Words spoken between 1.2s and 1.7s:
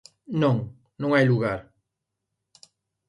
lugar.